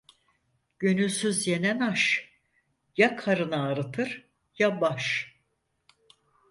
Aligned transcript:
Gönülsüz 0.79 1.47
yenen 1.47 1.79
aş, 1.79 2.31
ya 2.97 3.15
karın 3.15 3.51
ağrıtır 3.51 4.27
ya 4.59 4.81
baş. 4.81 5.35